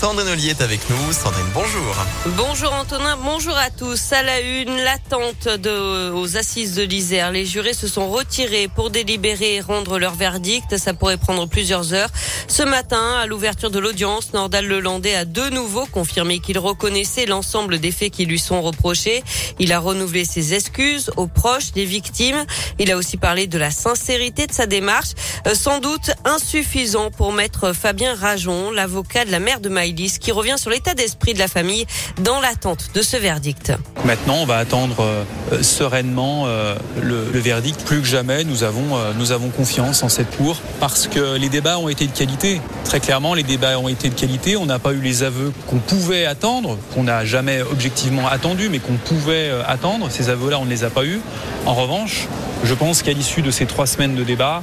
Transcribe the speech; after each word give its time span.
Sandrine 0.00 0.28
Ollier 0.28 0.50
est 0.50 0.60
avec 0.60 0.78
nous. 0.90 1.12
Sandrine, 1.12 1.44
bonjour. 1.52 1.96
Bonjour 2.36 2.72
Antonin, 2.72 3.18
bonjour 3.20 3.56
à 3.56 3.68
tous. 3.70 4.12
À 4.12 4.22
la 4.22 4.38
une, 4.40 4.76
l'attente 4.76 5.48
de, 5.48 6.12
aux 6.12 6.36
assises 6.36 6.76
de 6.76 6.84
l'Isère. 6.84 7.32
Les 7.32 7.44
jurés 7.44 7.72
se 7.72 7.88
sont 7.88 8.08
retirés 8.08 8.68
pour 8.68 8.90
délibérer 8.90 9.56
et 9.56 9.60
rendre 9.60 9.98
leur 9.98 10.14
verdict. 10.14 10.76
Ça 10.76 10.94
pourrait 10.94 11.16
prendre 11.16 11.46
plusieurs 11.46 11.94
heures. 11.94 12.10
Ce 12.46 12.62
matin, 12.62 13.16
à 13.20 13.26
l'ouverture 13.26 13.72
de 13.72 13.80
l'audience, 13.80 14.32
Nordal 14.34 14.68
Lelandais 14.68 15.16
a 15.16 15.24
de 15.24 15.50
nouveau 15.50 15.84
confirmé 15.86 16.38
qu'il 16.38 16.60
reconnaissait 16.60 17.26
l'ensemble 17.26 17.80
des 17.80 17.90
faits 17.90 18.12
qui 18.12 18.24
lui 18.24 18.38
sont 18.38 18.62
reprochés. 18.62 19.24
Il 19.58 19.72
a 19.72 19.80
renouvelé 19.80 20.24
ses 20.24 20.54
excuses 20.54 21.10
aux 21.16 21.26
proches 21.26 21.72
des 21.72 21.84
victimes. 21.84 22.46
Il 22.78 22.92
a 22.92 22.96
aussi 22.96 23.16
parlé 23.16 23.48
de 23.48 23.58
la 23.58 23.72
sincérité 23.72 24.46
de 24.46 24.52
sa 24.52 24.66
démarche, 24.66 25.10
euh, 25.48 25.54
sans 25.54 25.80
doute 25.80 26.12
insuffisant 26.24 27.10
pour 27.10 27.32
mettre 27.32 27.72
Fabien 27.72 28.14
Rajon, 28.14 28.70
l'avocat 28.70 29.24
de 29.24 29.32
la 29.32 29.40
mère 29.40 29.58
de 29.58 29.68
Qui 29.94 30.32
revient 30.32 30.56
sur 30.58 30.70
l'état 30.70 30.92
d'esprit 30.92 31.32
de 31.32 31.38
la 31.38 31.48
famille 31.48 31.86
dans 32.22 32.40
l'attente 32.40 32.90
de 32.94 33.00
ce 33.00 33.16
verdict. 33.16 33.72
Maintenant, 34.04 34.36
on 34.42 34.44
va 34.44 34.58
attendre 34.58 34.96
euh, 35.00 35.62
sereinement 35.62 36.44
euh, 36.46 36.74
le, 37.00 37.38
verdict. 37.38 37.82
Plus 37.84 38.00
que 38.00 38.06
jamais, 38.06 38.44
nous 38.44 38.64
avons, 38.64 38.96
euh, 38.96 39.12
nous 39.16 39.32
avons 39.32 39.48
confiance 39.48 40.02
en 40.02 40.10
cette 40.10 40.36
cour 40.36 40.60
parce 40.78 41.06
que 41.06 41.36
les 41.36 41.48
débats 41.48 41.78
ont 41.78 41.88
été 41.88 42.06
de 42.06 42.12
qualité. 42.12 42.60
Très 42.84 43.00
clairement, 43.00 43.32
les 43.32 43.42
débats 43.44 43.78
ont 43.78 43.88
été 43.88 44.10
de 44.10 44.14
qualité. 44.14 44.58
On 44.58 44.66
n'a 44.66 44.78
pas 44.78 44.92
eu 44.92 45.00
les 45.00 45.22
aveux 45.22 45.52
qu'on 45.66 45.78
pouvait 45.78 46.26
attendre, 46.26 46.76
qu'on 46.94 47.04
n'a 47.04 47.24
jamais 47.24 47.62
objectivement 47.62 48.28
attendu, 48.28 48.68
mais 48.68 48.80
qu'on 48.80 48.96
pouvait 48.96 49.50
attendre. 49.66 50.08
Ces 50.10 50.28
aveux-là, 50.28 50.58
on 50.58 50.66
ne 50.66 50.70
les 50.70 50.84
a 50.84 50.90
pas 50.90 51.04
eus. 51.04 51.20
En 51.64 51.74
revanche, 51.74 52.28
je 52.62 52.74
pense 52.74 53.02
qu'à 53.02 53.12
l'issue 53.12 53.42
de 53.42 53.50
ces 53.50 53.64
trois 53.64 53.86
semaines 53.86 54.14
de 54.14 54.24
débat, 54.24 54.62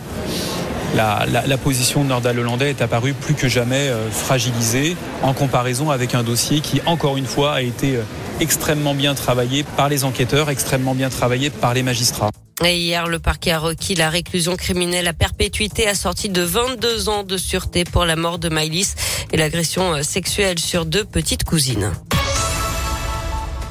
la, 0.94 1.26
la, 1.32 1.46
la, 1.46 1.58
position 1.58 2.04
de 2.04 2.10
Nordal 2.10 2.40
Hollandais 2.40 2.70
est 2.70 2.82
apparue 2.82 3.14
plus 3.14 3.34
que 3.34 3.48
jamais 3.48 3.90
euh, 3.90 4.10
fragilisée 4.10 4.96
en 5.24 5.34
comparaison 5.34 5.90
avec 5.90 6.16
un 6.16 6.24
dossier 6.24 6.62
qui, 6.62 6.82
encore 6.86 7.18
une 7.18 7.26
fois, 7.26 7.54
a 7.54 7.62
été 7.62 7.96
euh, 7.96 8.02
extrêmement 8.40 8.94
bien 8.94 9.16
travaillé 9.16 9.64
par 9.64 9.90
les 9.90 10.04
enquêteurs, 10.04 10.50
extrêmement 10.50 10.96
bien 10.96 11.10
travaillé 11.10 11.50
par 11.50 11.74
les 11.74 11.84
magistrats. 11.84 12.32
Et 12.64 12.78
hier, 12.78 13.08
le 13.08 13.20
parquet 13.20 13.52
a 13.52 13.60
requis 13.60 13.96
la 13.96 14.10
réclusion 14.10 14.56
criminelle 14.56 15.08
à 15.08 15.14
perpétuité 15.14 15.88
assortie 15.88 16.30
de 16.30 16.42
22 16.42 17.10
ans 17.10 17.24
de 17.24 17.38
sûreté 17.38 17.84
pour 17.84 18.06
la 18.06 18.16
mort 18.16 18.40
de 18.40 18.48
Maïlis 18.48 18.94
et 19.34 19.38
l'agression 19.38 20.02
sexuelle 20.04 20.60
sur 20.60 20.86
deux 20.86 21.04
petites 21.04 21.44
cousines. 21.44 21.92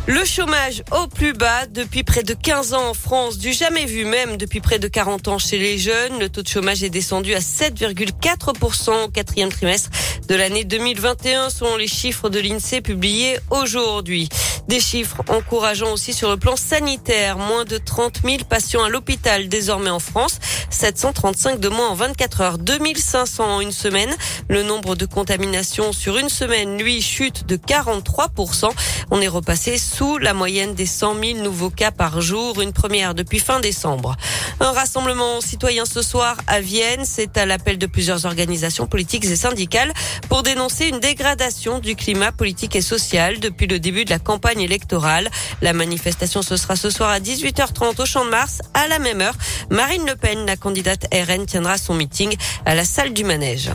Le 0.06 0.22
chômage 0.22 0.82
au 0.92 1.06
plus 1.06 1.32
bas 1.32 1.64
depuis 1.66 2.02
près 2.02 2.22
de 2.22 2.34
15 2.34 2.74
ans 2.74 2.90
en 2.90 2.94
France, 2.94 3.38
du 3.38 3.54
jamais 3.54 3.86
vu 3.86 4.04
même 4.04 4.36
depuis 4.36 4.60
près 4.60 4.78
de 4.78 4.86
40 4.86 5.28
ans 5.28 5.38
chez 5.38 5.56
les 5.56 5.78
jeunes. 5.78 6.18
Le 6.20 6.28
taux 6.28 6.42
de 6.42 6.48
chômage 6.48 6.84
est 6.84 6.90
descendu 6.90 7.34
à 7.34 7.38
7,4% 7.38 9.04
au 9.04 9.08
quatrième 9.08 9.48
trimestre 9.48 9.88
de 10.28 10.34
l'année 10.34 10.64
2021 10.64 11.48
selon 11.48 11.78
les 11.78 11.86
chiffres 11.86 12.28
de 12.28 12.38
l'INSEE 12.38 12.82
publiés 12.82 13.38
aujourd'hui. 13.48 14.28
Des 14.68 14.80
chiffres 14.80 15.22
encourageants 15.28 15.92
aussi 15.92 16.14
sur 16.14 16.30
le 16.30 16.38
plan 16.38 16.56
sanitaire. 16.56 17.36
Moins 17.36 17.64
de 17.64 17.76
30 17.76 18.22
000 18.24 18.44
patients 18.48 18.82
à 18.82 18.88
l'hôpital 18.88 19.48
désormais 19.48 19.90
en 19.90 19.98
France. 19.98 20.38
735 20.70 21.60
de 21.60 21.68
moins 21.68 21.90
en 21.90 21.94
24 21.94 22.40
heures. 22.40 22.58
2500 22.58 23.56
en 23.56 23.60
une 23.60 23.72
semaine. 23.72 24.14
Le 24.48 24.62
nombre 24.62 24.96
de 24.96 25.04
contaminations 25.04 25.92
sur 25.92 26.16
une 26.16 26.30
semaine, 26.30 26.78
lui, 26.78 27.02
chute 27.02 27.46
de 27.46 27.56
43%. 27.56 28.70
On 29.10 29.20
est 29.20 29.28
repassé 29.28 29.76
sous 29.76 30.16
la 30.16 30.32
moyenne 30.32 30.74
des 30.74 30.86
100 30.86 31.16
000 31.22 31.38
nouveaux 31.40 31.70
cas 31.70 31.90
par 31.90 32.22
jour. 32.22 32.62
Une 32.62 32.72
première 32.72 33.14
depuis 33.14 33.40
fin 33.40 33.60
décembre. 33.60 34.16
Un 34.60 34.72
rassemblement 34.72 35.42
citoyen 35.42 35.84
ce 35.84 36.00
soir 36.00 36.38
à 36.46 36.60
Vienne. 36.60 37.04
C'est 37.04 37.36
à 37.36 37.44
l'appel 37.44 37.76
de 37.76 37.86
plusieurs 37.86 38.24
organisations 38.24 38.86
politiques 38.86 39.26
et 39.26 39.36
syndicales 39.36 39.92
pour 40.30 40.42
dénoncer 40.42 40.88
une 40.88 41.00
dégradation 41.00 41.80
du 41.80 41.96
climat 41.96 42.32
politique 42.32 42.76
et 42.76 42.80
social 42.80 43.40
depuis 43.40 43.66
le 43.66 43.78
début 43.78 44.06
de 44.06 44.10
la 44.10 44.18
campagne 44.18 44.53
électorale. 44.60 45.30
La 45.62 45.72
manifestation 45.72 46.42
ce 46.42 46.56
sera 46.56 46.76
ce 46.76 46.90
soir 46.90 47.10
à 47.10 47.20
18h30 47.20 48.00
au 48.00 48.06
Champ 48.06 48.24
de 48.24 48.30
Mars. 48.30 48.60
À 48.74 48.88
la 48.88 48.98
même 48.98 49.20
heure, 49.20 49.36
Marine 49.70 50.06
Le 50.06 50.16
Pen, 50.16 50.46
la 50.46 50.56
candidate 50.56 51.06
RN, 51.12 51.46
tiendra 51.46 51.78
son 51.78 51.94
meeting 51.94 52.36
à 52.66 52.74
la 52.74 52.84
salle 52.84 53.12
du 53.12 53.24
manège. 53.24 53.70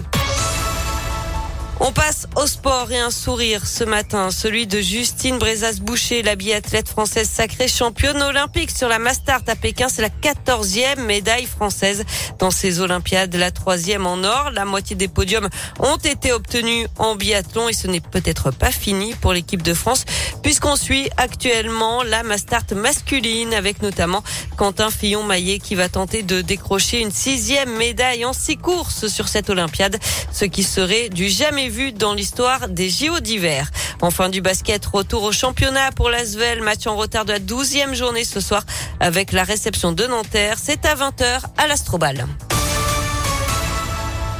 On 1.90 1.92
passe 1.92 2.28
au 2.36 2.46
sport 2.46 2.92
et 2.92 3.00
un 3.00 3.10
sourire 3.10 3.66
ce 3.66 3.84
matin, 3.84 4.30
celui 4.30 4.68
de 4.68 4.80
Justine 4.80 5.40
Brezas-Boucher, 5.40 6.22
la 6.22 6.36
biathlète 6.36 6.88
française 6.88 7.28
sacrée 7.28 7.68
championne 7.68 8.22
olympique 8.22 8.70
sur 8.70 8.88
la 8.88 9.00
Mastart 9.00 9.42
à 9.48 9.56
Pékin. 9.56 9.90
C'est 9.90 10.04
la 10.04 10.12
quatorzième 10.12 11.04
médaille 11.04 11.48
française 11.48 12.04
dans 12.38 12.52
ces 12.52 12.80
Olympiades, 12.80 13.34
la 13.34 13.50
troisième 13.50 14.06
en 14.06 14.24
or. 14.24 14.52
La 14.54 14.66
moitié 14.66 14.96
des 14.96 15.08
podiums 15.08 15.50
ont 15.80 15.98
été 15.98 16.32
obtenus 16.32 16.86
en 17.00 17.16
biathlon 17.16 17.70
et 17.70 17.74
ce 17.74 17.88
n'est 17.88 18.02
peut-être 18.02 18.52
pas 18.52 18.70
fini 18.70 19.16
pour 19.16 19.34
l'équipe 19.34 19.64
de 19.64 19.74
France 19.74 20.06
puisqu'on 20.44 20.76
suit 20.76 21.10
actuellement 21.18 22.04
la 22.04 22.22
Mastart 22.22 22.66
masculine 22.76 23.56
avec 23.56 23.82
notamment 23.82 24.24
Quentin 24.58 24.92
Fillon-Maillet 24.92 25.58
qui 25.58 25.74
va 25.74 25.90
tenter 25.90 26.22
de 26.22 26.42
décrocher 26.42 27.00
une 27.00 27.12
sixième 27.12 27.76
médaille 27.78 28.26
en 28.26 28.34
six 28.34 28.58
courses 28.58 29.08
sur 29.08 29.28
cette 29.28 29.50
Olympiade, 29.50 29.98
ce 30.32 30.46
qui 30.46 30.62
serait 30.62 31.10
du 31.10 31.30
jamais 31.30 31.70
vu 31.70 31.79
dans 31.88 32.14
l'histoire 32.14 32.68
des 32.68 32.90
JO 32.90 33.20
d'hiver. 33.20 33.72
Enfin 34.02 34.30
du 34.30 34.42
basket, 34.42 34.86
retour 34.86 35.24
au 35.24 35.32
championnat 35.32 35.92
pour 35.96 36.10
l'Asvel, 36.10 36.62
match 36.62 36.88
en 36.88 36.96
retard 36.96 37.26
de 37.26 37.32
la 37.32 37.40
douzième 37.40 37.96
journée 37.96 38.24
ce 38.24 38.40
soir 38.40 38.66
avec 39.00 39.32
la 39.32 39.44
réception 39.44 39.92
de 39.92 40.06
Nanterre. 40.06 40.58
C'est 40.62 40.86
à 40.86 40.96
20h 40.96 41.42
à 41.58 41.68
l'Astrobal. 41.68 42.28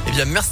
Eh 0.06 0.24
merci 0.24 0.50